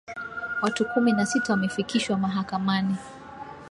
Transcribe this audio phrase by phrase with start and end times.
[0.61, 2.95] Watu kumi na sita wamefikishwa mahakamani